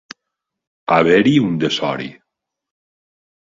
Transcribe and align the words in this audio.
Haver-hi 0.95 1.35
un 1.49 1.61
desori. 1.67 2.11